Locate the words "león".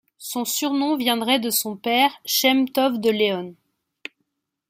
3.11-3.53